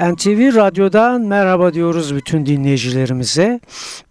NTV 0.00 0.54
Radyo'dan 0.54 1.22
merhaba 1.22 1.74
diyoruz 1.74 2.16
bütün 2.16 2.46
dinleyicilerimize 2.46 3.60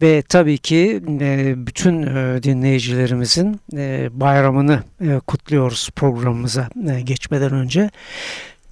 ve 0.02 0.22
tabii 0.22 0.58
ki 0.58 1.04
e, 1.22 1.54
bütün 1.68 2.04
e, 2.04 2.44
dinleyicilerimizin 2.44 3.60
e, 3.74 4.10
bayramını 4.12 4.84
kutluyoruz 5.28 5.90
programımıza 5.96 6.70
geçmeden 7.04 7.54
önce. 7.54 7.90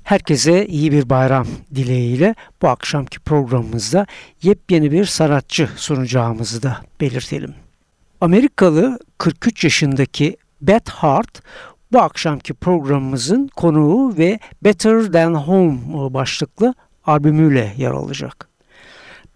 Herkese 0.04 0.66
iyi 0.68 0.92
bir 0.92 1.10
bayram 1.10 1.48
dileğiyle 1.76 2.36
bu 2.62 2.68
akşamki 2.68 3.20
programımızda 3.20 4.06
yepyeni 4.44 4.92
bir 4.92 5.06
sanatçı 5.06 5.70
sunacağımızı 5.76 6.64
da 6.64 6.78
belirtelim. 7.02 7.54
Amerikalı 8.22 9.00
43 9.18 9.64
yaşındaki 9.64 10.38
Beth 10.62 10.90
Hart 10.90 11.42
bu 11.92 12.00
akşamki 12.00 12.54
programımızın 12.54 13.50
konuğu 13.56 14.18
ve 14.18 14.40
Better 14.64 15.04
Than 15.04 15.34
Home 15.34 16.14
başlıklı 16.14 16.74
albümüyle 17.06 17.74
yer 17.78 17.92
alacak. 17.92 18.50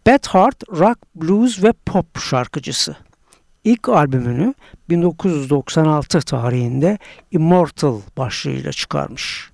Beth 0.08 0.28
Hart 0.28 0.64
rock, 0.70 0.98
blues 1.16 1.64
ve 1.64 1.74
pop 1.86 2.20
şarkıcısı. 2.20 2.96
İlk 3.64 3.90
albümünü 3.90 4.54
1996 4.90 6.22
tarihinde 6.22 6.98
Immortal 7.32 8.02
başlığıyla 8.18 8.72
çıkarmış. 8.72 9.50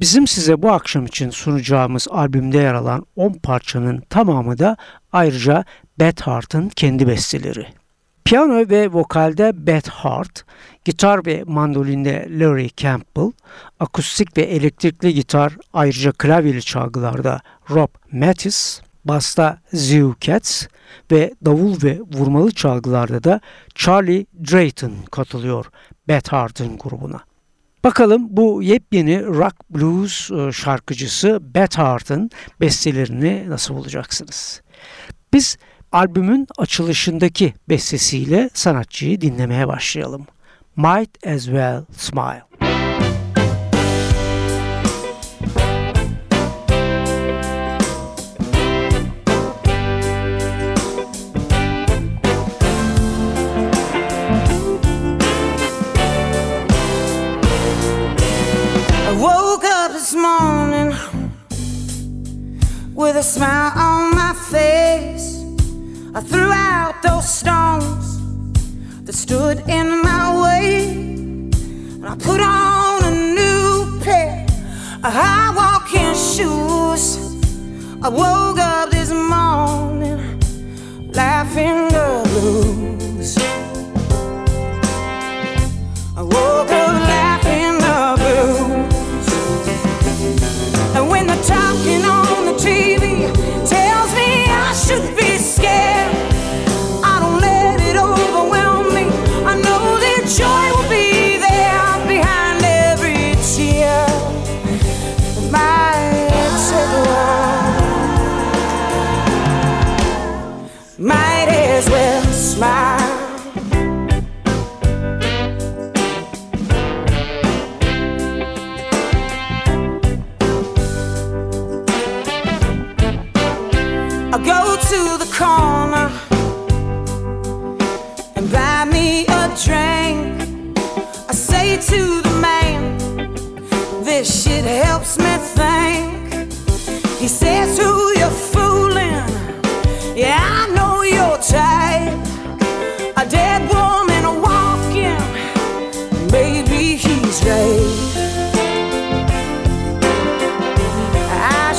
Bizim 0.00 0.26
size 0.26 0.62
bu 0.62 0.72
akşam 0.72 1.06
için 1.06 1.30
sunacağımız 1.30 2.08
albümde 2.10 2.58
yer 2.58 2.74
alan 2.74 3.06
10 3.16 3.32
parçanın 3.32 4.00
tamamı 4.00 4.58
da 4.58 4.76
ayrıca 5.12 5.64
Beth 5.98 6.22
Hart'ın 6.22 6.68
kendi 6.68 7.06
besteleri. 7.06 7.66
Piyano 8.24 8.68
ve 8.70 8.92
vokalde 8.92 9.66
Beth 9.66 9.88
Hart, 9.88 10.44
gitar 10.88 11.26
ve 11.26 11.44
mandolinde 11.46 12.28
Larry 12.30 12.70
Campbell, 12.76 13.32
akustik 13.80 14.36
ve 14.36 14.42
elektrikli 14.42 15.14
gitar 15.14 15.56
ayrıca 15.72 16.12
klavyeli 16.12 16.62
çalgılarda 16.62 17.40
Rob 17.70 17.88
Mattis, 18.12 18.80
basta 19.04 19.58
Zew 19.72 20.12
Katz 20.26 20.68
ve 21.12 21.34
davul 21.44 21.82
ve 21.82 22.00
vurmalı 22.00 22.50
çalgılarda 22.50 23.24
da 23.24 23.40
Charlie 23.74 24.26
Drayton 24.50 24.92
katılıyor 25.10 25.66
Beth 26.08 26.32
Hart'ın 26.32 26.78
grubuna. 26.78 27.20
Bakalım 27.84 28.26
bu 28.30 28.62
yepyeni 28.62 29.26
rock 29.26 29.56
blues 29.70 30.30
e, 30.30 30.52
şarkıcısı 30.52 31.54
Beth 31.54 31.78
Hart'ın 31.78 32.30
bestelerini 32.60 33.44
nasıl 33.48 33.74
bulacaksınız? 33.74 34.62
Biz 35.32 35.56
albümün 35.92 36.46
açılışındaki 36.58 37.54
bestesiyle 37.68 38.50
sanatçıyı 38.54 39.20
dinlemeye 39.20 39.68
başlayalım. 39.68 40.26
Might 40.80 41.18
as 41.24 41.50
well 41.50 41.88
smile. 41.90 42.48
I 59.02 59.16
woke 59.18 59.64
up 59.64 59.90
this 59.90 60.14
morning 60.14 60.94
with 62.94 63.16
a 63.16 63.22
smile 63.24 63.72
on 63.74 64.14
my 64.14 64.32
face. 64.48 65.42
I 66.14 66.20
threw 66.20 66.52
out 66.52 67.02
those 67.02 67.28
stones 67.28 68.17
that 69.08 69.14
stood 69.14 69.60
in 69.70 70.02
my 70.02 70.42
way. 70.42 70.90
And 70.90 72.06
I 72.06 72.14
put 72.14 72.42
on 72.42 73.04
a 73.04 73.14
new 73.38 74.00
pair 74.04 74.44
of 75.02 75.10
high 75.10 75.50
walking 75.56 76.12
shoes. 76.12 77.16
I 78.02 78.10
woke 78.10 78.58
up 78.58 78.67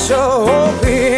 I 0.09 0.15
sure 0.15 1.08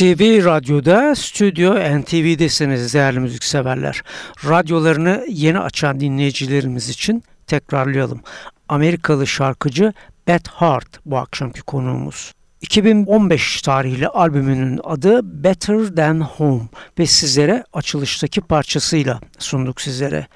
NTV 0.00 0.44
Radyo'da, 0.44 1.14
Stüdyo 1.14 1.74
NTV'desiniz 1.74 2.94
değerli 2.94 3.20
müzikseverler. 3.20 4.02
Radyolarını 4.48 5.24
yeni 5.28 5.58
açan 5.58 6.00
dinleyicilerimiz 6.00 6.88
için 6.88 7.24
tekrarlayalım. 7.46 8.20
Amerikalı 8.68 9.26
şarkıcı 9.26 9.92
Beth 10.26 10.48
Hart 10.48 11.00
bu 11.06 11.18
akşamki 11.18 11.60
konuğumuz. 11.60 12.32
2015 12.60 13.62
tarihli 13.62 14.08
albümünün 14.08 14.80
adı 14.84 15.44
Better 15.44 15.86
Than 15.96 16.20
Home 16.20 16.62
ve 16.98 17.06
sizlere 17.06 17.64
açılıştaki 17.72 18.40
parçasıyla 18.40 19.20
sunduk 19.38 19.80
sizlere. 19.80 20.26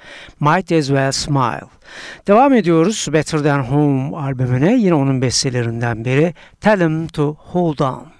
Might 0.40 0.72
As 0.72 0.86
Well 0.86 1.12
Smile. 1.12 1.68
Devam 2.26 2.54
ediyoruz 2.54 3.06
Better 3.12 3.42
Than 3.42 3.62
Home 3.62 4.16
albümüne 4.16 4.76
yine 4.76 4.94
onun 4.94 5.22
bestelerinden 5.22 6.04
biri 6.04 6.34
Tell 6.60 6.78
Them 6.78 7.06
To 7.06 7.36
Hold 7.38 7.78
On. 7.78 8.14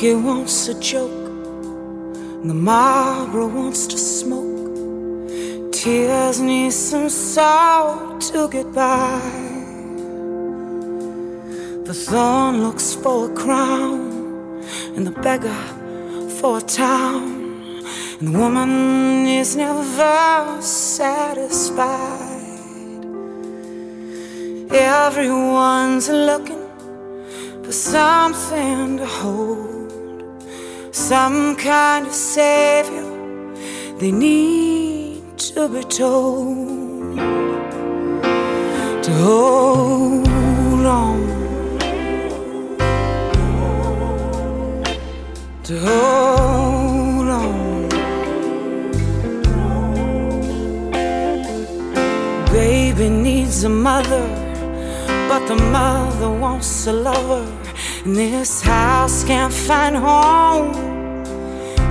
Whiskey 0.00 0.14
wants 0.14 0.66
a 0.68 0.80
joke, 0.80 1.26
the 2.42 2.54
Marlboro 2.54 3.48
wants 3.48 3.86
to 3.86 3.98
smoke. 3.98 5.28
Tears 5.72 6.40
need 6.40 6.72
some 6.72 7.10
salt 7.10 8.22
to 8.32 8.48
get 8.48 8.72
by. 8.72 9.20
The 11.84 11.92
thorn 11.92 12.62
looks 12.62 12.94
for 12.94 13.30
a 13.30 13.34
crown, 13.34 14.64
and 14.96 15.06
the 15.06 15.10
beggar 15.10 15.62
for 16.40 16.56
a 16.56 16.62
town. 16.62 17.84
And 18.20 18.28
the 18.28 18.38
woman 18.38 19.26
is 19.26 19.54
never 19.54 20.62
satisfied. 20.62 22.00
Everyone's 24.70 26.08
looking 26.08 26.64
for 27.62 27.72
something 27.72 28.96
to 28.96 29.04
hold, 29.04 29.69
some 31.10 31.56
kind 31.56 32.06
of 32.06 32.14
savior. 32.14 33.02
They 33.98 34.12
need 34.12 35.36
to 35.38 35.68
be 35.68 35.82
told 35.82 37.16
to 39.02 39.12
hold 39.24 40.86
on, 40.86 41.18
to 45.64 45.78
hold 45.80 47.28
on. 47.40 47.88
Baby 52.52 53.08
needs 53.08 53.64
a 53.64 53.68
mother, 53.68 54.28
but 55.28 55.44
the 55.48 55.56
mother 55.56 56.30
wants 56.30 56.86
a 56.86 56.92
lover. 56.92 57.44
And 58.04 58.14
this 58.14 58.62
house 58.62 59.24
can't 59.24 59.52
find 59.52 59.96
home 59.96 60.99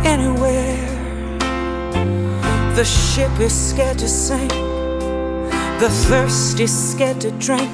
anywhere. 0.06 0.78
The 2.76 2.86
ship 2.86 3.40
is 3.40 3.54
scared 3.54 4.00
to 4.00 4.08
sink, 4.08 4.52
the 5.80 5.90
thirsty 6.08 6.68
scared 6.68 7.22
to 7.22 7.32
drink. 7.32 7.70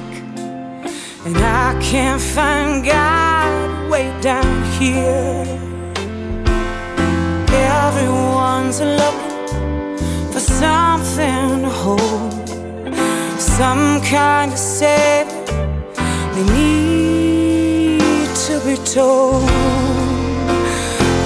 And 1.24 1.36
I 1.36 1.78
can't 1.82 2.20
find 2.20 2.84
God 2.84 3.90
way 3.90 4.12
down 4.20 4.62
here. 4.78 5.44
Everyone's 7.86 8.80
looking 8.80 9.96
for 10.32 10.40
something 10.40 11.62
to 11.62 11.70
hold, 11.70 12.48
some 13.38 14.00
kind 14.02 14.52
of 14.52 14.58
savior. 14.58 15.44
They 16.34 16.44
need 16.52 18.28
to 18.46 18.60
be 18.64 18.76
told 18.84 19.48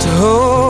to 0.02 0.08
hold 0.20 0.69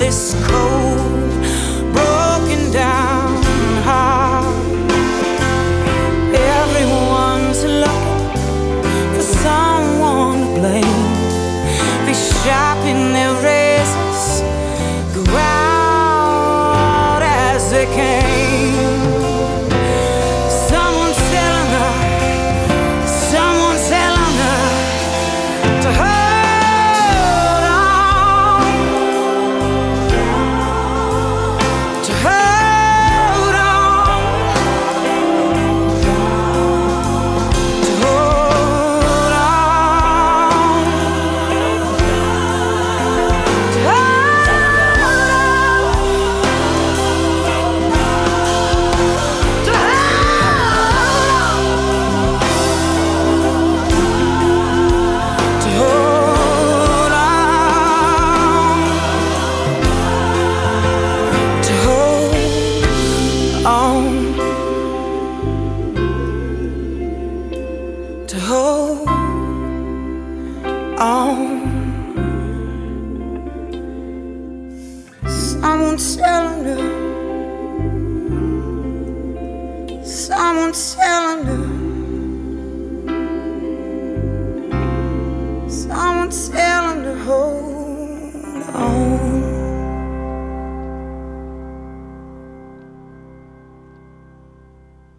this 0.00 0.34
cold, 0.48 0.69
cylinder, 76.10 76.78
someone 80.04 80.72
cylinder, 80.72 81.62
someone 85.68 86.30
cylinder, 86.30 87.16
hold 87.26 88.74
on. 88.74 89.20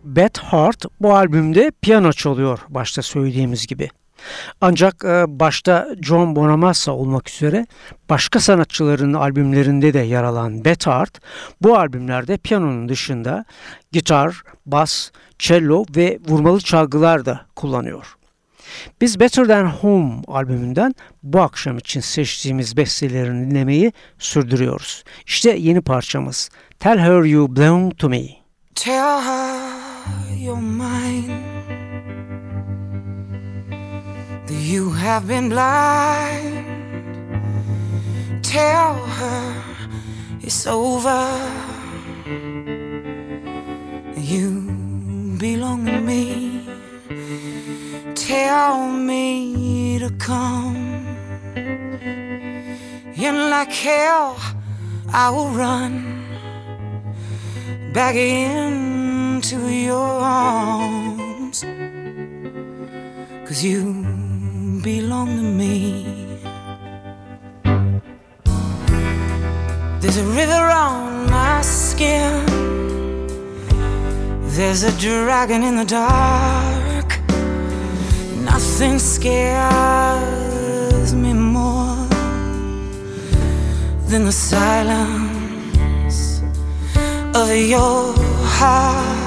Beth 0.04 0.40
Hart 0.40 0.86
bu 1.02 1.16
albümde 1.16 1.72
piyano 1.82 2.12
çalıyor 2.12 2.60
başta 2.70 3.02
söylediğimiz 3.02 3.68
gibi. 3.68 3.90
Ancak 4.62 5.06
e, 5.06 5.26
başta 5.28 5.88
John 6.02 6.36
Bonamassa 6.36 6.92
olmak 6.92 7.30
üzere 7.30 7.68
başka 8.10 8.40
sanatçıların 8.40 9.14
albümlerinde 9.14 9.94
de 9.94 10.00
yer 10.00 10.24
alan 10.24 10.66
Betart 10.66 11.20
bu 11.62 11.78
albümlerde 11.78 12.38
piyanonun 12.38 12.90
dışında 12.90 13.46
gitar, 13.92 14.42
bas, 14.66 15.12
cello 15.40 15.86
ve 15.96 16.20
vurmalı 16.28 16.60
çalgılar 16.60 17.26
da 17.26 17.42
kullanıyor. 17.56 18.16
Biz 19.02 19.20
Better 19.20 19.46
Than 19.46 19.66
Home 19.66 20.14
albümünden 20.28 20.96
bu 21.24 21.42
akşam 21.42 21.78
için 21.78 22.00
seçtiğimiz 22.00 22.78
bestelerini 22.78 23.52
dinlemeyi 23.52 23.94
sürdürüyoruz. 24.20 25.04
İşte 25.26 25.56
yeni 25.58 25.82
parçamız 25.82 26.50
Tell 26.80 26.98
Her 26.98 27.24
You 27.24 27.56
Belong 27.56 27.98
To 27.98 28.10
Me. 28.10 28.42
Tell 28.76 29.22
her 29.22 30.38
you're 30.38 30.62
mine. 30.62 31.61
You 34.52 34.92
have 34.92 35.28
been 35.28 35.48
blind. 35.48 36.66
Tell 38.44 38.96
her 38.96 39.64
it's 40.42 40.68
over. 40.68 41.24
You 44.18 45.38
belong 45.40 45.86
to 45.86 46.02
me. 46.02 46.68
tell 48.16 48.88
me 48.88 50.00
to 50.00 50.10
come. 50.12 50.76
And 53.18 53.50
like 53.50 53.72
hell, 53.72 54.38
I 55.14 55.30
will 55.30 55.50
run 55.50 55.94
back 57.94 58.16
into 58.16 59.70
your 59.70 60.10
arms. 60.22 61.64
Cause 63.48 63.64
you 63.64 64.01
belong 64.84 65.38
to 65.38 65.44
me. 65.44 66.40
There's 70.00 70.18
a 70.18 70.26
river 70.26 70.70
on 70.72 71.30
my 71.30 71.62
skin. 71.62 72.46
There's 74.56 74.84
a 74.84 74.92
dragon 74.98 75.62
in 75.64 75.76
the 75.76 75.86
dark. 75.86 77.20
Nothing 78.44 78.98
scares 78.98 80.34
me 81.14 81.34
more 81.34 82.08
than 84.08 84.26
the 84.26 84.32
silence 84.32 85.12
of 87.36 87.56
your 87.56 88.16
heart. 88.58 89.21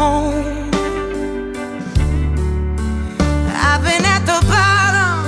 Home. 0.00 0.70
I've 3.68 3.82
been 3.88 4.04
at 4.14 4.22
the 4.30 4.40
bottom, 4.52 5.18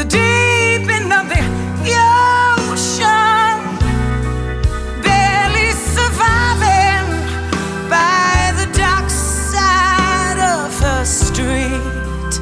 the 0.00 0.06
deep 0.18 0.84
end 0.96 1.10
of 1.18 1.24
the 1.32 1.42
ocean, 2.66 3.56
barely 5.06 5.70
surviving 5.96 7.06
by 7.94 8.34
the 8.60 8.66
dark 8.84 9.08
side 9.10 10.40
of 10.56 10.68
her 10.84 11.02
street. 11.22 12.32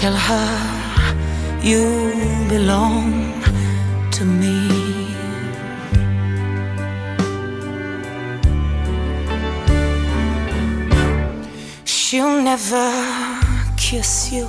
Tell 0.00 0.16
her 0.28 0.48
you 1.70 1.84
belong 2.54 3.03
She'll 12.14 12.40
never 12.42 12.92
kiss 13.76 14.30
you 14.30 14.46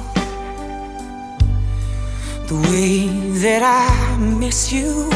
the 2.45 2.57
way 2.69 3.07
that 3.41 3.63
I 3.63 4.17
miss 4.17 4.71
you. 4.71 5.09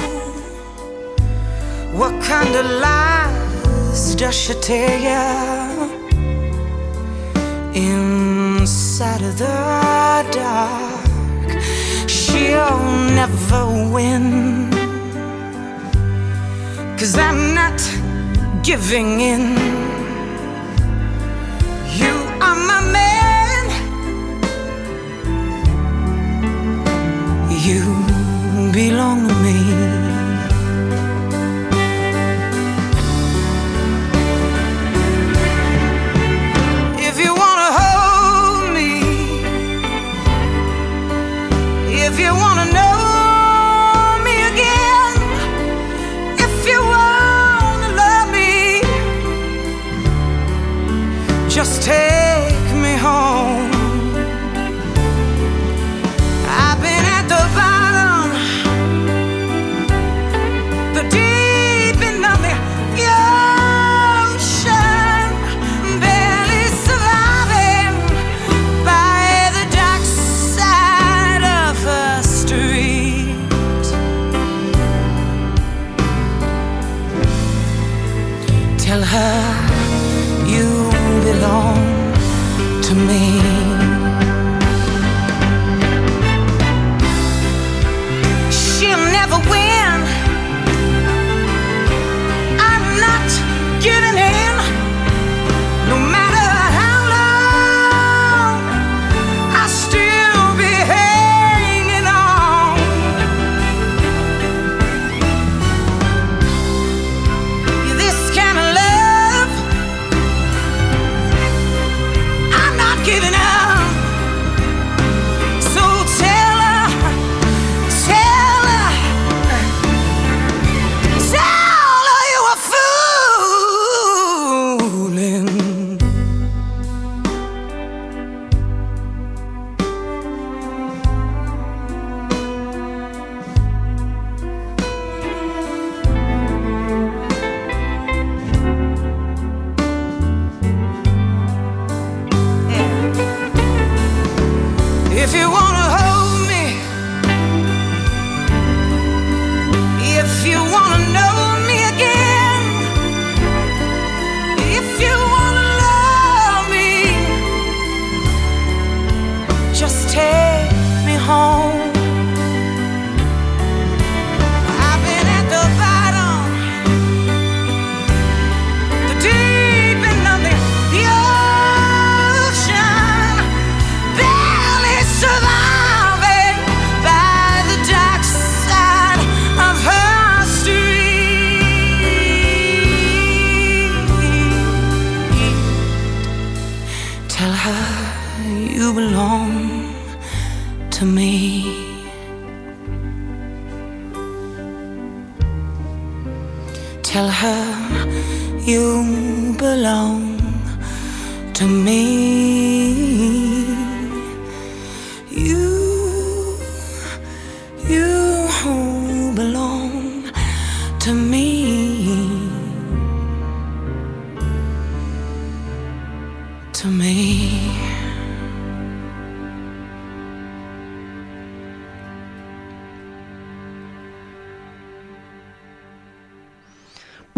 What 1.94 2.20
kind 2.24 2.56
of 2.56 2.66
lies 2.66 4.16
does 4.16 4.34
she 4.34 4.56
tell 4.56 5.00
you 5.10 5.26
inside 7.76 9.22
of 9.22 9.38
the 9.38 10.26
dark? 10.32 11.50
she'll 12.10 12.80
never 13.14 13.64
win. 13.94 14.72
Cause 16.98 17.16
I'm 17.16 17.54
not 17.54 17.80
giving 18.64 19.22
in. 19.22 19.89
Belong 28.80 29.28
to 29.28 29.36
me. 29.44 29.89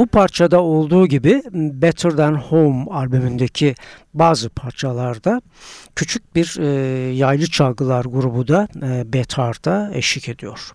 Bu 0.01 0.07
parçada 0.07 0.61
olduğu 0.61 1.07
gibi 1.07 1.41
Better 1.53 2.11
Than 2.11 2.33
Home 2.33 2.85
albümündeki 2.91 3.75
bazı 4.13 4.49
parçalarda 4.49 5.41
küçük 5.95 6.35
bir 6.35 6.57
e, 6.59 6.65
yaylı 7.13 7.45
çalgılar 7.45 8.05
grubu 8.05 8.47
da 8.47 8.67
e, 8.83 9.13
Betar'da 9.13 9.91
eşlik 9.93 10.29
ediyor. 10.29 10.73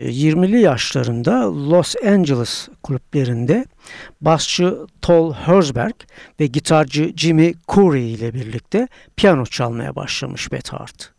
20'li 0.00 0.56
e, 0.56 0.60
yaşlarında 0.60 1.52
Los 1.70 1.94
Angeles 2.06 2.68
kulüplerinde 2.82 3.64
basçı 4.20 4.76
Tol 5.02 5.32
Herzberg 5.32 5.94
ve 6.40 6.46
gitarcı 6.46 7.12
Jimmy 7.16 7.54
Curry 7.68 8.10
ile 8.10 8.34
birlikte 8.34 8.88
piyano 9.16 9.44
çalmaya 9.44 9.96
başlamış 9.96 10.52
Bethard. 10.52 11.17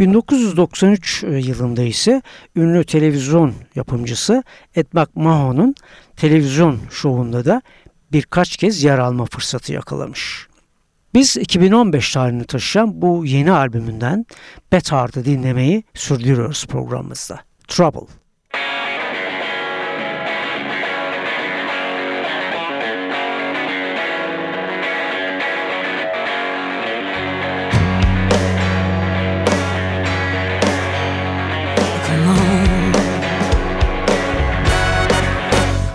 1993 0.00 1.24
e, 1.24 1.26
yılında 1.26 1.82
ise 1.82 2.22
ünlü 2.56 2.84
televizyon 2.84 3.54
yapımcısı 3.74 4.42
Ed 4.74 4.86
McMahon'un 4.92 5.74
televizyon 6.16 6.78
şovunda 6.90 7.44
da 7.44 7.62
birkaç 8.12 8.56
kez 8.56 8.84
yer 8.84 8.98
alma 8.98 9.24
fırsatı 9.24 9.72
yakalamış. 9.72 10.46
Biz 11.14 11.36
2015 11.36 12.12
tarihini 12.12 12.44
taşıyan 12.44 13.02
bu 13.02 13.26
yeni 13.26 13.52
albümünden 13.52 14.26
Bethard'ı 14.72 15.24
dinlemeyi 15.24 15.84
sürdürüyoruz 15.94 16.66
programımızda. 16.66 17.40
Trouble. 17.68 18.21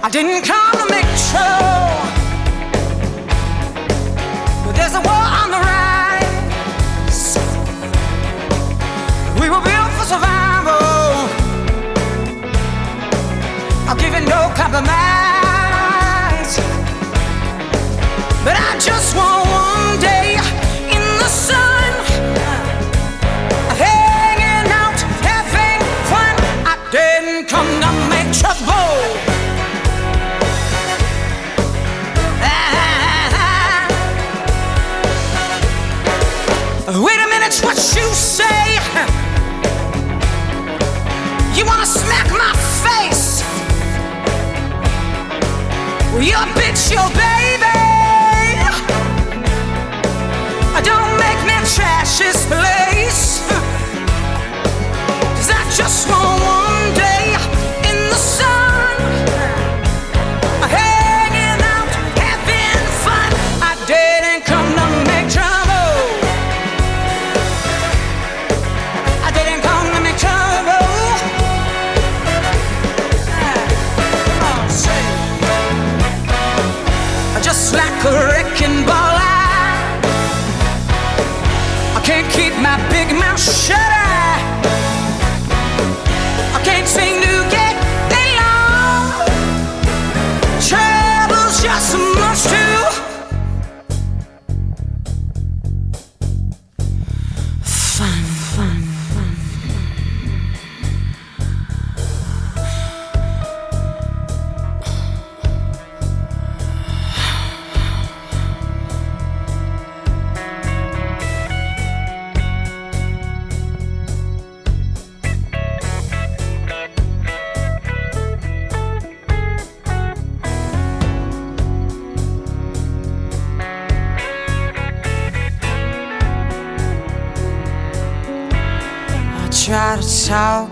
I 0.07 0.09
didn't 0.09 0.43
come 0.43 0.71
to 0.71 0.85
make 0.89 1.03
trouble, 1.27 1.99
but 4.63 4.73
there's 4.73 4.93
a 4.95 5.01
war 5.01 5.25
on 5.41 5.51
the 5.51 5.59
rise. 5.59 7.35
We 9.37 9.49
were 9.49 9.59
built 9.59 9.91
for 9.99 10.05
survival. 10.05 11.27
I'll 13.89 13.97
give 13.97 14.13
you 14.13 14.21
no 14.21 14.49
compromise, 14.55 14.95
but 18.45 18.55
I 18.55 18.79
just 18.79 19.13
want 19.13 19.46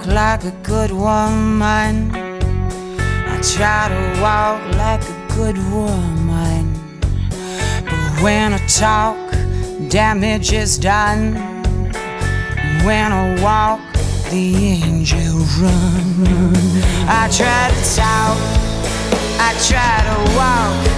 like 0.07 0.43
a 0.43 0.51
good 0.63 0.91
woman. 0.91 2.11
I 2.13 3.39
try 3.41 3.87
to 3.89 4.21
walk 4.21 4.61
like 4.75 5.01
a 5.01 5.35
good 5.35 5.57
woman. 5.71 6.73
But 7.29 8.21
when 8.23 8.53
I 8.53 8.57
talk, 8.67 9.17
damage 9.89 10.53
is 10.53 10.77
done. 10.77 11.33
When 12.83 13.11
I 13.11 13.41
walk, 13.41 13.79
the 14.29 14.55
angels 14.83 15.57
run. 15.57 16.25
I 17.07 17.29
try 17.31 17.71
to 17.73 17.81
talk, 17.95 18.37
I 19.39 19.53
try 19.67 19.95
to 20.09 20.17
walk. 20.37 20.94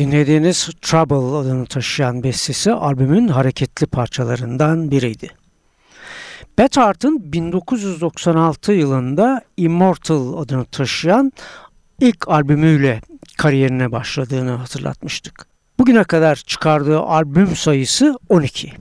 Dinlediğiniz 0.00 0.70
Trouble 0.82 1.36
adını 1.36 1.66
taşıyan 1.66 2.22
bestesi 2.22 2.72
albümün 2.72 3.28
hareketli 3.28 3.86
parçalarından 3.86 4.90
biriydi. 4.90 5.30
Beth 6.58 6.76
Hart'ın 6.78 7.32
1996 7.32 8.72
yılında 8.72 9.40
Immortal 9.56 10.38
adını 10.38 10.64
taşıyan 10.64 11.32
ilk 12.00 12.28
albümüyle 12.28 13.00
kariyerine 13.38 13.92
başladığını 13.92 14.50
hatırlatmıştık. 14.50 15.46
Bugüne 15.78 16.04
kadar 16.04 16.36
çıkardığı 16.36 17.00
albüm 17.00 17.56
sayısı 17.56 18.18
12. 18.28 18.72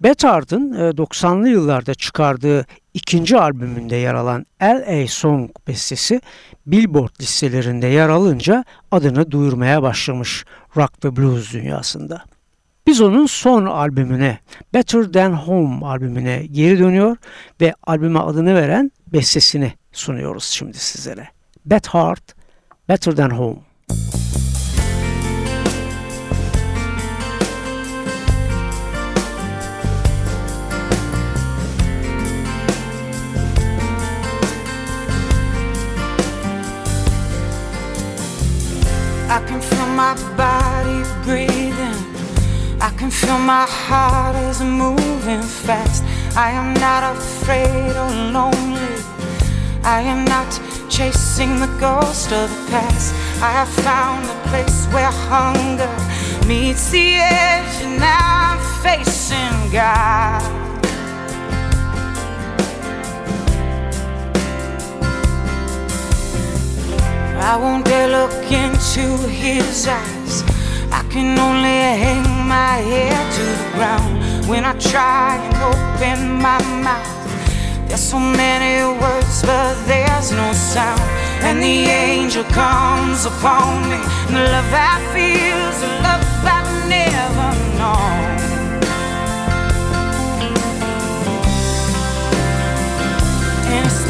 Bethard'ın 0.00 0.72
90'lı 0.74 1.48
e, 1.48 1.50
yıllarda 1.50 1.94
çıkardığı 1.94 2.66
ikinci 2.94 3.38
albümünde 3.38 3.96
yer 3.96 4.14
alan 4.14 4.46
L.A. 4.62 5.08
Song 5.08 5.50
bestesi 5.68 6.20
Billboard 6.66 7.20
listelerinde 7.20 7.86
yer 7.86 8.08
alınca 8.08 8.64
adını 8.90 9.30
duyurmaya 9.30 9.82
başlamış 9.82 10.44
rock 10.76 11.04
ve 11.04 11.16
blues 11.16 11.52
dünyasında. 11.52 12.24
Biz 12.86 13.00
onun 13.00 13.26
son 13.26 13.66
albümüne 13.66 14.38
Better 14.74 15.04
Than 15.04 15.32
Home 15.32 15.86
albümüne 15.86 16.46
geri 16.46 16.78
dönüyor 16.78 17.16
ve 17.60 17.74
albüme 17.86 18.18
adını 18.18 18.54
veren 18.54 18.92
bestesini 19.06 19.72
sunuyoruz 19.92 20.44
şimdi 20.44 20.78
sizlere. 20.78 21.28
Beth 21.66 21.88
Hart, 21.88 22.34
Better 22.88 23.16
Than 23.16 23.30
Home. 23.30 23.58
I 39.30 39.38
can 39.46 39.60
feel 39.60 39.86
my 39.86 40.14
body 40.36 41.04
breathing. 41.22 42.00
I 42.80 42.90
can 42.98 43.12
feel 43.12 43.38
my 43.38 43.64
heart 43.64 44.34
is 44.34 44.60
moving 44.60 45.42
fast. 45.42 46.02
I 46.36 46.50
am 46.50 46.74
not 46.74 47.16
afraid 47.16 47.94
or 47.94 48.10
lonely. 48.32 48.96
I 49.84 50.00
am 50.00 50.24
not 50.24 50.50
chasing 50.88 51.60
the 51.60 51.70
ghost 51.78 52.32
of 52.32 52.50
the 52.50 52.70
past. 52.72 53.14
I 53.40 53.52
have 53.52 53.68
found 53.68 54.24
a 54.24 54.48
place 54.48 54.86
where 54.92 55.12
hunger 55.30 55.94
meets 56.48 56.90
the 56.90 57.14
edge, 57.14 57.82
and 57.84 58.00
now 58.00 58.18
I'm 58.50 58.58
facing 58.82 59.70
God. 59.70 60.19
I 67.50 67.56
won't 67.56 67.84
dare 67.84 68.06
look 68.06 68.52
into 68.52 69.26
his 69.26 69.88
eyes. 69.88 70.44
I 70.92 71.02
can 71.10 71.36
only 71.36 71.80
hang 71.98 72.46
my 72.46 72.76
head 72.78 73.26
to 73.38 73.42
the 73.42 73.70
ground 73.74 74.46
when 74.46 74.64
I 74.64 74.72
try 74.78 75.34
and 75.34 75.56
open 75.70 76.40
my 76.40 76.62
mouth. 76.86 77.88
There's 77.88 78.06
so 78.08 78.20
many 78.20 78.86
words, 79.02 79.42
but 79.42 79.74
there's 79.88 80.30
no 80.30 80.52
sound. 80.52 81.00
And 81.42 81.60
the 81.60 81.90
angel 81.90 82.44
comes 82.44 83.26
upon 83.26 83.82
me. 83.90 83.98
And 84.28 84.36
the 84.36 84.46
love 84.54 84.72
I 84.72 85.02
feel 85.10 85.58
is 85.72 85.82
a 85.82 85.90
love 86.06 86.22
I've 86.46 86.70
never 86.86 87.50
known. 87.80 88.30
And 93.74 93.86
it's 93.86 94.04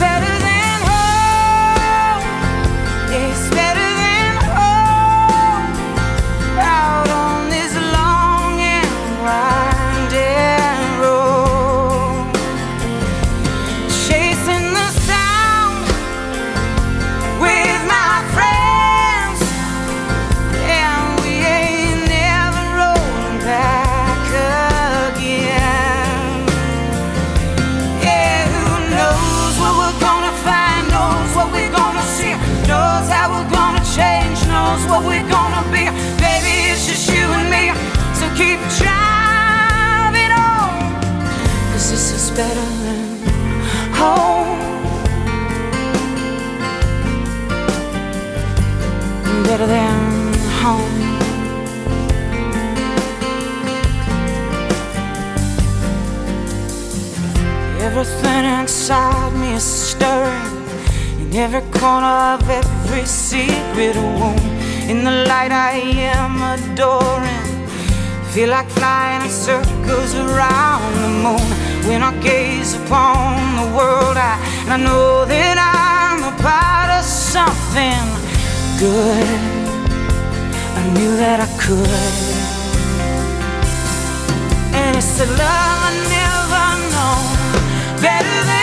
better. 42.40 42.68
Than 42.86 43.08
home, 44.00 44.60
better 49.46 49.66
than 49.66 49.94
home. 50.62 50.96
Everything 57.86 58.44
inside 58.58 59.32
me 59.40 59.48
is 59.60 59.66
stirring 59.90 60.56
in 61.20 61.28
every 61.44 61.64
corner 61.78 62.16
of 62.34 62.48
every 62.48 63.04
secret 63.04 63.96
room. 63.96 64.40
In 64.92 65.04
the 65.04 65.14
light, 65.30 65.52
I 65.52 65.74
am 66.16 66.32
adoring. 66.54 67.49
Feel 68.32 68.50
like 68.50 68.70
flying 68.70 69.22
in 69.22 69.28
circles 69.28 70.14
around 70.14 70.94
the 71.02 71.08
moon. 71.24 71.48
When 71.88 72.00
I 72.00 72.16
gaze 72.22 72.74
upon 72.74 73.56
the 73.56 73.76
world, 73.76 74.16
I, 74.16 74.38
and 74.62 74.72
I 74.72 74.76
know 74.76 75.24
that 75.24 75.56
I'm 75.58 76.22
a 76.22 76.34
part 76.38 76.90
of 76.94 77.04
something 77.04 78.06
good. 78.78 79.26
I 80.78 80.82
knew 80.94 81.16
that 81.16 81.40
I 81.42 81.48
could. 81.58 82.24
And 84.78 84.96
it's 84.96 85.18
the 85.18 85.26
love 85.26 85.78
I 85.82 85.92
never 86.14 86.66
know. 86.94 87.18
Better 88.00 88.38
than 88.46 88.59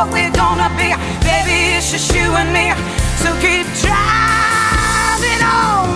what 0.00 0.12
we're 0.12 0.32
gonna 0.32 0.70
be. 0.80 0.88
Baby, 1.28 1.76
it's 1.76 1.90
just 1.90 2.14
you 2.14 2.32
and 2.40 2.50
me. 2.56 2.72
So 3.22 3.28
keep 3.44 3.66
driving 3.84 5.42
on. 5.44 5.88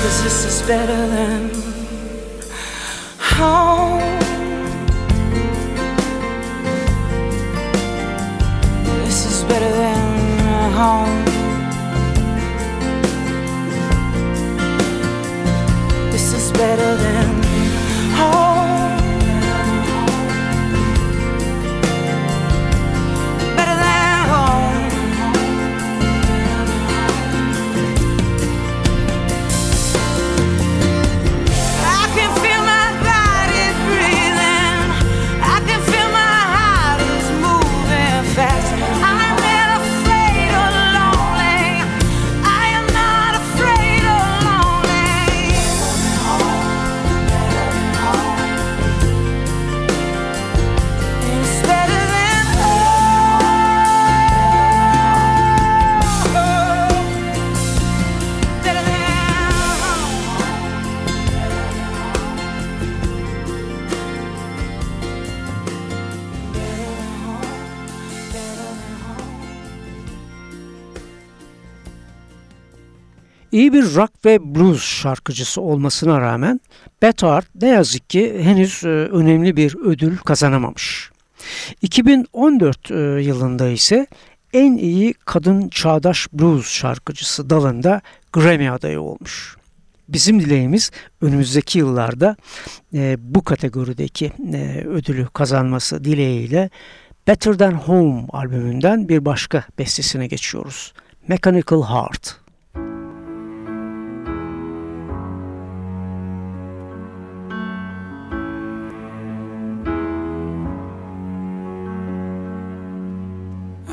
Cause 0.00 0.22
this 0.24 0.44
is 0.44 0.60
better 0.68 1.00
than 1.14 1.50
home. 3.18 4.00
This 9.06 9.20
is 9.30 9.44
better 9.44 9.72
than 9.82 10.72
home. 10.80 11.24
This 16.12 16.26
is 16.34 16.52
better 16.52 16.96
than 16.96 17.13
İyi 73.54 73.72
bir 73.72 73.94
rock 73.94 74.24
ve 74.24 74.54
blues 74.54 74.82
şarkıcısı 74.82 75.60
olmasına 75.60 76.20
rağmen 76.20 76.60
Bethard 77.02 77.44
ne 77.62 77.68
yazık 77.68 78.10
ki 78.10 78.42
henüz 78.42 78.84
e, 78.84 78.88
önemli 78.88 79.56
bir 79.56 79.76
ödül 79.84 80.16
kazanamamış. 80.16 81.10
2014 81.82 82.90
e, 82.90 82.94
yılında 83.22 83.68
ise 83.68 84.06
en 84.52 84.76
iyi 84.76 85.14
kadın 85.24 85.68
çağdaş 85.68 86.28
blues 86.32 86.68
şarkıcısı 86.68 87.50
dalında 87.50 88.00
Grammy 88.32 88.70
adayı 88.70 89.00
olmuş. 89.00 89.56
Bizim 90.08 90.40
dileğimiz 90.40 90.90
önümüzdeki 91.20 91.78
yıllarda 91.78 92.36
e, 92.94 93.16
bu 93.18 93.44
kategorideki 93.44 94.32
ödülü 94.88 95.26
kazanması 95.26 96.04
dileğiyle 96.04 96.70
Better 97.26 97.52
Than 97.52 97.72
Home 97.72 98.26
albümünden 98.32 99.08
bir 99.08 99.24
başka 99.24 99.64
bestesine 99.78 100.26
geçiyoruz. 100.26 100.92
Mechanical 101.28 101.82
Heart. 101.82 102.43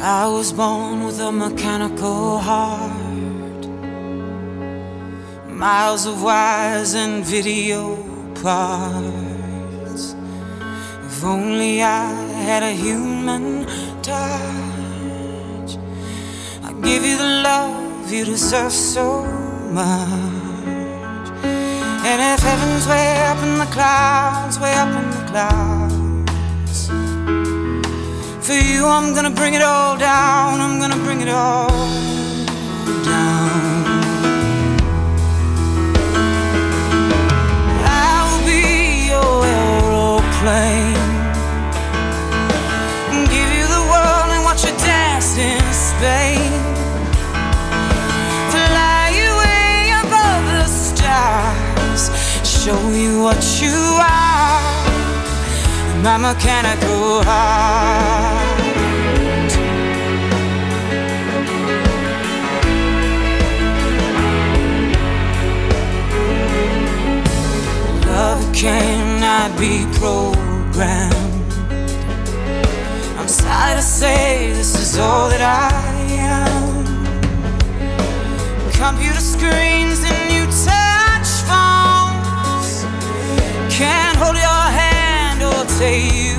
I 0.04 0.28
was 0.28 0.52
born 0.52 1.04
with 1.04 1.20
a 1.20 1.32
mechanical 1.32 2.40
heart, 2.40 3.68
miles 5.48 6.08
of 6.08 6.24
wires 6.24 6.96
and 6.96 7.24
video 7.24 7.98
parts. 8.42 10.16
If 11.06 11.24
only 11.24 11.84
I 11.84 12.10
had 12.50 12.64
a 12.64 12.72
human 12.72 13.68
touch, 14.02 15.78
I'd 16.64 16.82
give 16.82 17.06
you 17.06 17.18
the 17.18 17.42
love 17.44 18.12
you 18.12 18.26
deserve 18.26 18.72
so 18.72 19.24
much. 19.70 21.30
And 22.10 22.20
if 22.34 22.40
heaven's 22.40 22.88
way 22.88 23.22
up 23.28 23.38
in 23.44 23.60
the 23.60 23.70
clouds, 23.72 24.60
way 24.60 24.74
up 24.74 24.90
in 24.90 25.12
the 25.12 25.26
clouds. 25.30 26.11
For 28.42 28.54
you, 28.54 28.88
I'm 28.88 29.14
gonna 29.14 29.30
bring 29.30 29.54
it 29.54 29.62
all 29.62 29.96
down. 29.98 30.62
I'm 30.62 30.80
gonna 30.80 30.98
bring 31.06 31.22
it 31.22 31.30
all 31.30 31.70
down. 33.06 33.86
I'll 37.86 38.44
be 38.44 39.10
your 39.14 39.46
aeroplane. 39.46 40.98
Give 43.30 43.52
you 43.60 43.68
the 43.78 43.84
world 43.92 44.30
and 44.34 44.44
watch 44.44 44.66
you 44.66 44.74
dance 44.80 45.38
in. 45.38 45.62
Fly 48.52 49.12
you 49.20 49.30
way 49.44 49.94
above 50.02 50.46
the 50.58 50.66
stars. 50.66 52.10
Show 52.44 52.90
you 52.90 53.22
what 53.22 53.62
you 53.62 53.78
are 54.02 54.32
my 56.04 56.18
mechanical 56.18 57.22
heart. 57.24 58.31
Cannot 68.62 69.58
be 69.58 69.88
programmed. 69.98 71.52
I'm 73.18 73.28
sorry 73.28 73.74
to 73.74 73.82
say 73.82 74.52
this 74.54 74.76
is 74.80 75.00
all 75.00 75.30
that 75.30 75.42
I 75.42 75.82
am. 76.22 76.86
Computer 78.78 79.20
screens 79.20 80.06
and 80.06 80.20
new 80.30 80.46
touch 80.70 81.30
phones 81.50 82.86
can't 83.74 84.16
hold 84.22 84.38
your 84.38 84.66
hand 84.82 85.42
or 85.42 85.66
take 85.82 86.14
you 86.14 86.38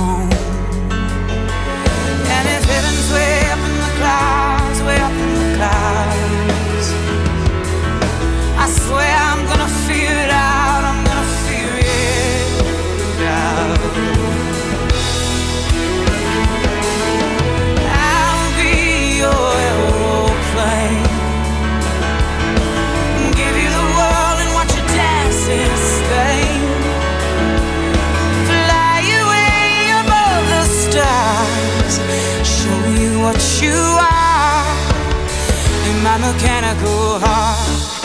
home. 0.00 0.32
And 2.32 2.44
if 2.56 2.64
heaven's 2.64 3.08
way 3.12 3.44
up 3.52 3.60
in 3.68 3.74
the 3.84 3.92
clouds, 4.00 4.78
way 4.88 4.98
up 5.04 5.12
in 5.12 5.30
the 5.36 5.48
clouds, 5.58 6.86
I 8.56 8.66
swear 8.80 9.12
I'm 9.28 9.44
gonna 9.44 9.68
figure 9.84 10.16
it 10.24 10.30
out. 10.30 10.57
You 33.62 33.72
are 33.72 34.64
in 35.88 36.02
my 36.02 36.16
mechanical 36.18 37.18
heart. 37.18 37.97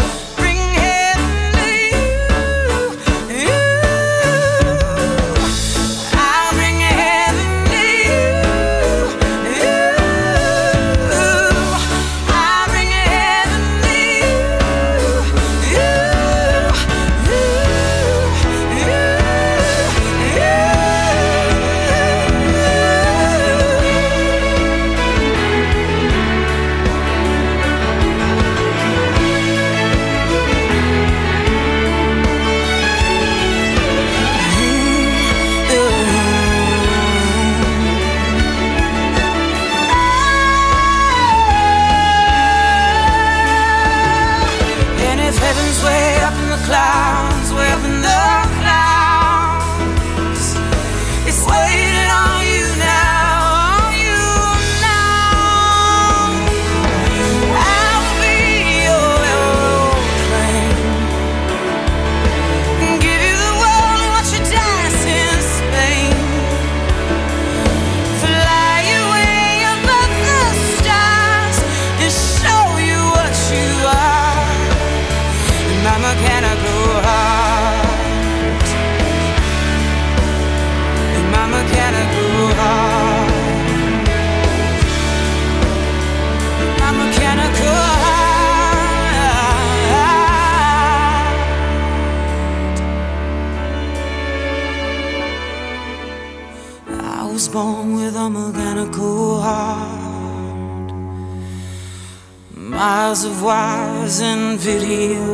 Wires 103.44 104.22
and 104.22 104.60
video 104.60 105.26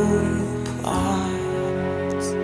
parts. 0.82 2.34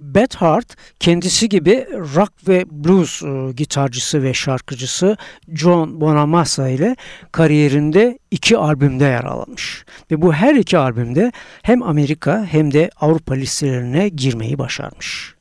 Beth 0.00 0.36
Hart 0.36 0.76
kendisi 1.00 1.48
gibi 1.48 1.86
rock 1.92 2.32
ve 2.48 2.64
blues 2.70 3.22
e, 3.22 3.52
gitarcısı 3.52 4.22
ve 4.22 4.34
şarkıcısı 4.34 5.16
John 5.54 6.00
Bonamassa 6.00 6.68
ile 6.68 6.96
kariyerinde 7.32 8.18
iki 8.30 8.56
albümde 8.56 9.04
yer 9.04 9.24
almış. 9.24 9.84
Ve 10.10 10.22
bu 10.22 10.32
her 10.32 10.54
iki 10.54 10.78
albümde 10.78 11.32
hem 11.62 11.82
Amerika 11.82 12.46
hem 12.50 12.72
de 12.72 12.90
Avrupa 13.00 13.34
listelerine 13.34 14.08
girmeyi 14.08 14.58
başarmış. 14.58 15.34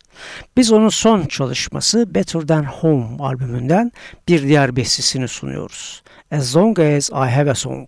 Biz 0.57 0.71
onun 0.71 0.89
son 0.89 1.25
çalışması 1.25 2.15
Better 2.15 2.41
Than 2.41 2.63
Home 2.63 3.07
albümünden 3.19 3.91
bir 4.27 4.43
diğer 4.43 4.75
bestesini 4.75 5.27
sunuyoruz. 5.27 6.03
As 6.31 6.55
Long 6.55 6.79
As 6.79 7.09
I 7.09 7.13
Have 7.13 7.51
A 7.51 7.55
Song. 7.55 7.87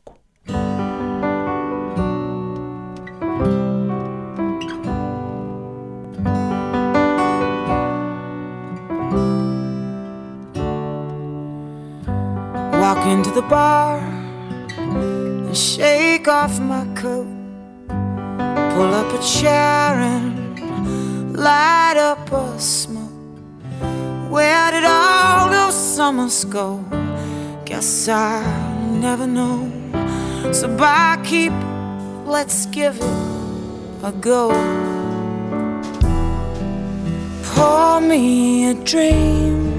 Walk 12.71 13.07
into 13.07 13.31
the 13.33 13.49
bar 13.49 13.99
and 14.77 15.57
shake 15.57 16.27
off 16.27 16.59
my 16.59 17.01
coat. 17.01 17.27
Pull 18.75 18.93
up 18.93 19.13
a 19.13 19.21
chair 19.21 19.99
and 20.01 20.42
light 21.33 21.97
up 21.97 22.31
a 22.31 22.59
smoke. 22.59 23.09
Where 24.29 24.71
did 24.71 24.83
all 24.85 25.49
those 25.49 25.73
summers 25.73 26.45
go? 26.45 26.83
Guess 27.65 28.07
I'll 28.07 28.91
never 28.91 29.25
know. 29.25 29.69
So 30.51 30.67
barkeep, 30.77 31.53
let's 32.25 32.67
give 32.67 32.97
it 32.97 34.03
a 34.03 34.11
go. 34.11 34.51
Pour 37.43 38.01
me 38.01 38.69
a 38.69 38.73
dream 38.73 39.71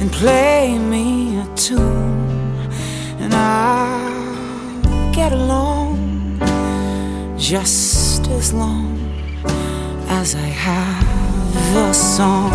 and 0.00 0.10
play 0.12 0.78
me 0.78 1.38
a 1.40 1.46
tune, 1.56 2.68
and 3.20 3.34
I'll 3.34 5.12
get 5.12 5.32
along 5.32 5.81
just 7.52 8.26
as 8.28 8.54
long 8.54 8.96
as 10.08 10.34
I 10.34 10.48
have 10.68 11.76
a 11.76 11.92
song. 11.92 12.50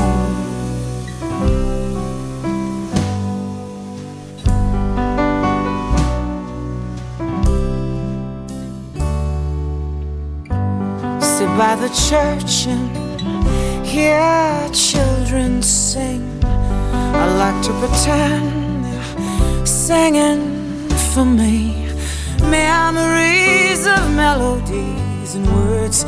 Sit 11.22 11.48
by 11.60 11.76
the 11.76 11.90
church 12.10 12.65
and 12.65 13.86
hear 13.86 14.67
children 14.74 15.62
sing. 15.62 16.44
I 16.44 17.26
like 17.38 17.63
to 17.67 17.74
pretend 17.74 18.84
they're 18.84 19.65
singing 19.67 20.90
for 21.13 21.24
me. 21.24 21.87
Memories 22.50 23.85
of 23.85 24.10
melodies 24.15 25.35
and 25.35 25.45
words 25.54 26.06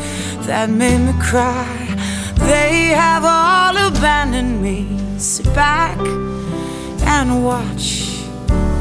that 0.48 0.70
made 0.70 1.00
me 1.00 1.14
cry. 1.22 1.76
They 2.36 2.94
have 3.04 3.24
all 3.26 3.76
abandoned 3.90 4.62
me. 4.62 4.88
Sit 5.18 5.46
back 5.54 6.00
and 7.16 7.44
watch 7.44 7.88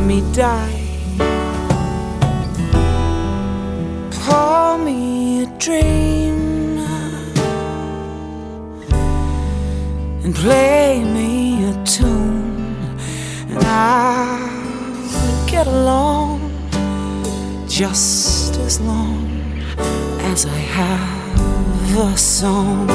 me 0.06 0.22
die. 0.32 0.84
Pour 4.22 4.78
me 4.78 5.42
a 5.42 5.46
dream 5.58 6.78
and 10.22 10.32
play 10.34 11.02
me 11.16 11.64
a 11.70 11.74
tune, 11.84 12.76
and 13.50 13.64
I'll 13.64 15.46
get 15.50 15.66
along 15.66 16.07
just 17.78 18.56
as 18.56 18.80
long 18.80 19.22
as 20.32 20.44
I 20.46 20.58
have 20.78 21.96
a 21.96 22.18
song. 22.18 22.88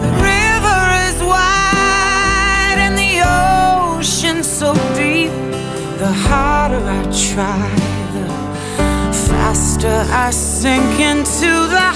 The 0.00 0.12
river 0.32 0.82
is 1.08 1.18
wide 1.22 2.78
and 2.86 2.96
the 2.96 3.20
ocean 4.00 4.42
so 4.42 4.72
deep. 4.94 5.30
The 5.98 6.10
harder 6.26 6.82
I 7.00 7.02
try, 7.28 7.68
the 8.16 8.26
faster 9.28 10.06
I 10.10 10.30
sink 10.30 11.00
into 11.00 11.52
the 11.76 11.88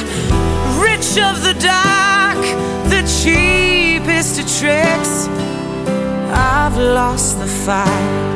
rich 0.85 1.17
of 1.17 1.43
the 1.43 1.55
dark, 1.59 2.43
the 2.91 3.01
cheapest 3.21 4.39
of 4.39 4.47
tricks. 4.59 5.29
I've 6.33 6.77
lost 6.77 7.39
the 7.39 7.47
fight, 7.47 8.30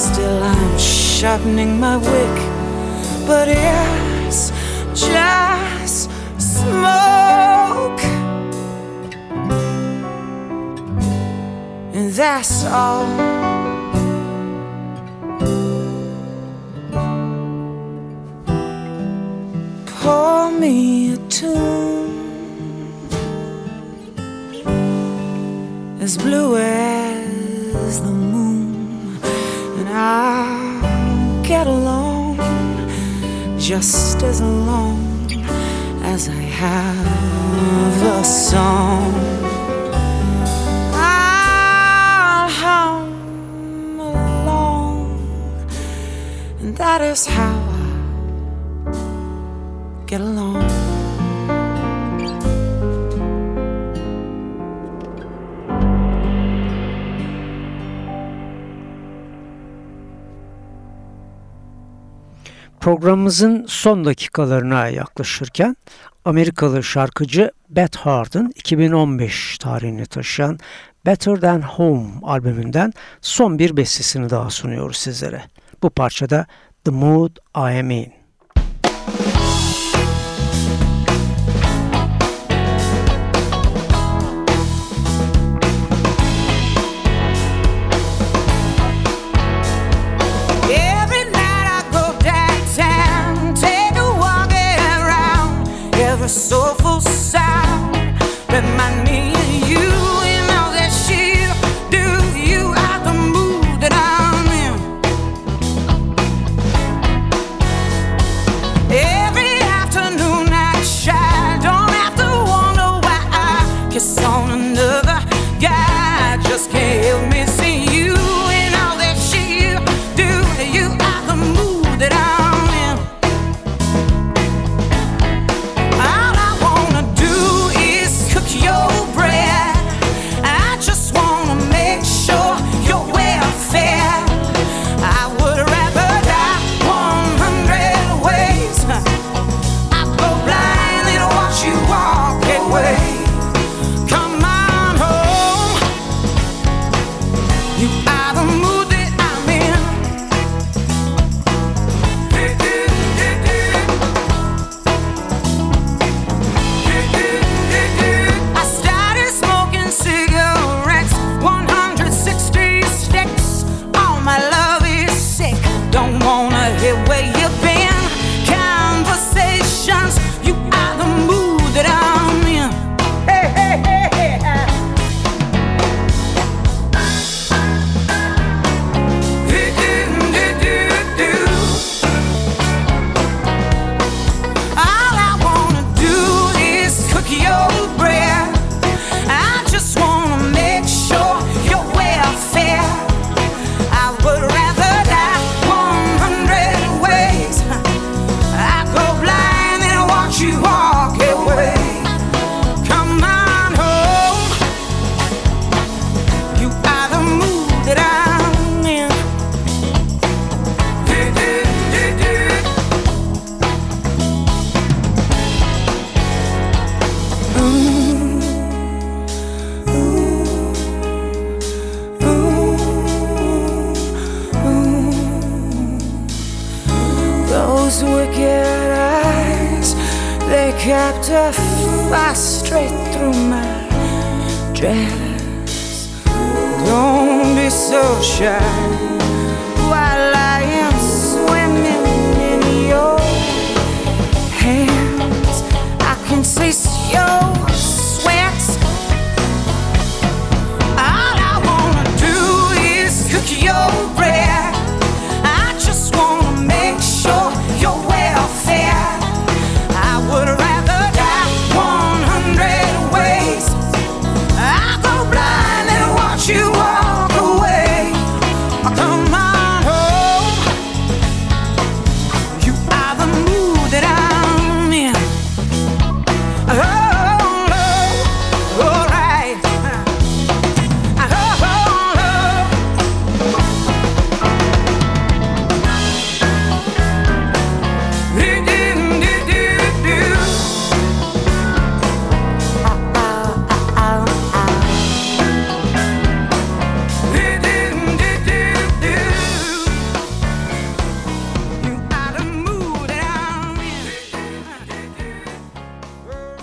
still 0.00 0.42
I'm 0.42 0.78
sharpening 0.78 1.78
my 1.78 1.98
wick, 1.98 2.36
but 3.26 3.48
it's 3.48 4.50
just 4.94 6.10
smoke, 6.38 8.00
and 11.92 12.10
that's 12.12 12.64
all. 12.64 13.06
Pour 19.86 20.50
me 20.50 20.99
just 33.70 34.20
as 34.24 34.40
long 34.40 35.30
as 36.02 36.28
I 36.28 36.42
have 36.62 38.02
a 38.02 38.24
song. 38.24 39.14
I'll 40.92 42.48
hum 42.48 44.00
along, 44.00 45.20
and 46.58 46.76
that 46.78 47.00
is 47.00 47.26
how 47.26 47.60
I 48.86 50.04
get 50.04 50.20
along. 50.20 50.69
Programımızın 62.80 63.64
son 63.68 64.04
dakikalarına 64.04 64.88
yaklaşırken 64.88 65.76
Amerikalı 66.24 66.82
şarkıcı 66.82 67.50
Beth 67.68 67.96
Hart'ın 67.96 68.52
2015 68.56 69.58
tarihini 69.58 70.06
taşıyan 70.06 70.58
Better 71.06 71.36
Than 71.36 71.62
Home 71.62 72.08
albümünden 72.22 72.92
son 73.20 73.58
bir 73.58 73.76
bestesini 73.76 74.30
daha 74.30 74.50
sunuyoruz 74.50 74.96
sizlere. 74.96 75.42
Bu 75.82 75.90
parçada 75.90 76.46
The 76.84 76.90
Mood 76.90 77.36
I 77.56 77.80
Am 77.80 77.90
In. 77.90 78.19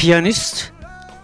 Piyanist, 0.08 0.72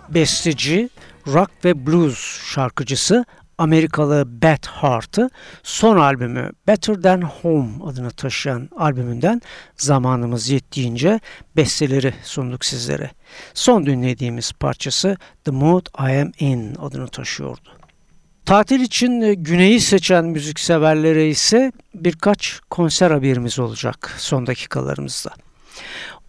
besteci, 0.10 0.90
rock 1.28 1.52
ve 1.66 1.86
blues 1.88 2.42
şarkıcısı 2.54 3.26
Amerikalı 3.58 4.42
Beth 4.42 4.68
Hart'ı 4.68 5.30
son 5.64 5.98
albümü 5.98 6.52
Better 6.68 6.96
Than 6.96 7.22
Home 7.22 7.84
adını 7.84 8.12
taşıyan 8.12 8.70
albümünden 8.78 9.42
zamanımız 9.78 10.50
yettiğince 10.50 11.20
besteleri 11.56 12.14
sunduk 12.24 12.66
sizlere. 12.66 13.12
Son 13.54 13.86
dinlediğimiz 13.86 14.52
parçası 14.52 15.18
The 15.46 15.52
Mood 15.52 15.86
I 16.00 16.22
Am 16.22 16.32
In 16.40 16.76
adını 16.76 17.08
taşıyordu. 17.08 17.70
Tatil 18.46 18.80
için 18.80 19.44
güneyi 19.44 19.80
seçen 19.80 20.26
müzikseverlere 20.26 21.28
ise 21.28 21.72
birkaç 21.94 22.60
konser 22.70 23.12
haberimiz 23.12 23.60
olacak 23.60 24.16
son 24.18 24.48
dakikalarımızda. 24.48 25.32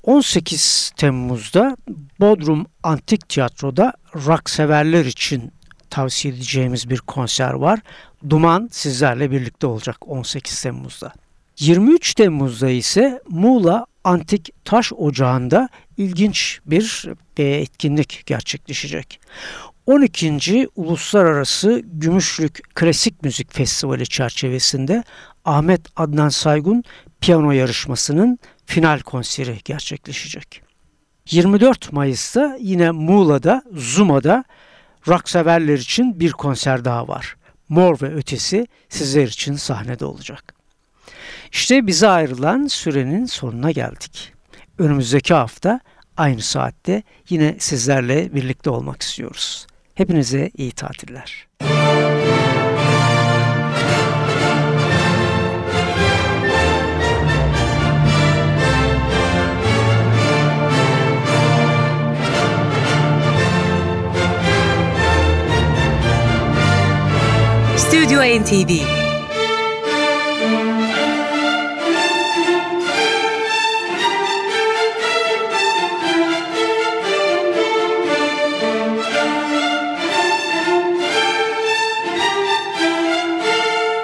18 0.06 0.92
Temmuz'da 0.96 1.76
Bodrum 2.20 2.66
Antik 2.82 3.28
Tiyatro'da 3.28 3.92
rock 4.14 4.50
severler 4.50 5.04
için 5.04 5.52
tavsiye 5.90 6.34
edeceğimiz 6.34 6.90
bir 6.90 6.98
konser 6.98 7.52
var. 7.52 7.80
Duman 8.30 8.68
sizlerle 8.72 9.30
birlikte 9.30 9.66
olacak 9.66 9.96
18 10.08 10.62
Temmuz'da. 10.62 11.12
23 11.58 12.14
Temmuz'da 12.14 12.70
ise 12.70 13.20
Muğla 13.28 13.86
Antik 14.04 14.50
Taş 14.64 14.92
Ocağı'nda 14.92 15.68
ilginç 15.96 16.60
bir 16.66 17.08
e, 17.36 17.42
etkinlik 17.42 18.22
gerçekleşecek. 18.26 19.20
12. 19.86 20.68
Uluslararası 20.76 21.82
Gümüşlük 21.84 22.74
Klasik 22.74 23.22
Müzik 23.22 23.54
Festivali 23.54 24.06
çerçevesinde 24.06 25.04
Ahmet 25.44 25.80
Adnan 25.96 26.28
Saygun 26.28 26.84
piyano 27.20 27.50
yarışmasının 27.50 28.38
final 28.66 29.00
konseri 29.00 29.58
gerçekleşecek. 29.64 30.62
24 31.30 31.92
Mayıs'ta 31.92 32.56
yine 32.60 32.90
Muğla'da 32.90 33.62
Zuma'da 33.72 34.44
rock 35.08 35.28
severler 35.28 35.78
için 35.78 36.20
bir 36.20 36.32
konser 36.32 36.84
daha 36.84 37.08
var. 37.08 37.36
Mor 37.68 38.00
ve 38.02 38.14
Ötesi 38.14 38.66
sizler 38.88 39.26
için 39.26 39.54
sahnede 39.54 40.04
olacak. 40.04 40.54
İşte 41.52 41.86
bize 41.86 42.08
ayrılan 42.08 42.66
sürenin 42.66 43.26
sonuna 43.26 43.70
geldik. 43.70 44.32
Önümüzdeki 44.78 45.34
hafta 45.34 45.80
aynı 46.16 46.40
saatte 46.40 47.02
yine 47.28 47.56
sizlerle 47.58 48.34
birlikte 48.34 48.70
olmak 48.70 49.02
istiyoruz. 49.02 49.66
Hepinize 49.94 50.50
iyi 50.56 50.72
tatiller. 50.72 51.48
Stüdyo 68.04 68.20
NTV 68.20 68.70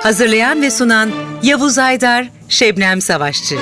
Hazırlayan 0.03 0.63
ve 0.63 0.71
sunan 0.71 1.11
Yavuz 1.43 1.79
Aydar, 1.79 2.29
Şebnem 2.49 3.01
Savaşçı. 3.01 3.57